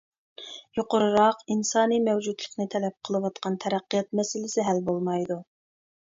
[0.77, 5.39] يۇقىرىراق ئىنسانىي مەۋجۇتلۇقنى تەلەپ قىلىۋاتقان تەرەققىيات مەسىلىسى ھەل بولمايدۇ.